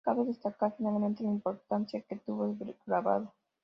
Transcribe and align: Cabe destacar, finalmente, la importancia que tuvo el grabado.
Cabe 0.03 0.25
destacar, 0.25 0.73
finalmente, 0.75 1.21
la 1.23 1.29
importancia 1.29 2.01
que 2.01 2.15
tuvo 2.15 2.45
el 2.45 2.75
grabado. 2.87 3.31